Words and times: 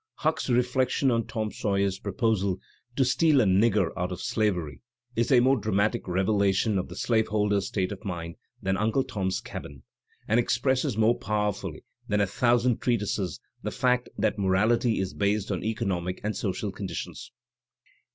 Huck*s 0.15 0.49
reflection 0.49 1.11
on 1.11 1.27
Tom 1.27 1.51
Sawyer's 1.51 1.99
proposal 1.99 2.59
to 2.95 3.05
"steal 3.05 3.39
a 3.39 3.43
nigger 3.43 3.91
out 3.95 4.11
of 4.11 4.19
slavery" 4.19 4.81
is 5.15 5.31
a 5.31 5.41
more 5.41 5.57
dramatic 5.57 6.07
revelation 6.07 6.79
of 6.79 6.87
the 6.89 6.95
slaveholder's 6.95 7.67
state 7.67 7.91
of 7.91 8.03
mind 8.03 8.37
than 8.63 8.77
"Uncle 8.77 9.03
Tom's 9.03 9.39
Cabin," 9.41 9.83
and 10.27 10.39
expresses 10.39 10.97
more 10.97 11.13
powerfully 11.19 11.83
than 12.07 12.19
a 12.19 12.25
thou 12.25 12.57
sand 12.57 12.81
treatises 12.81 13.39
the 13.61 13.69
fact 13.69 14.09
that 14.17 14.39
"morality" 14.39 14.97
is 14.99 15.13
based 15.13 15.51
on 15.51 15.63
economic 15.63 16.15
t 16.15 16.21
and 16.23 16.35
social 16.35 16.71
conditions. 16.71 17.31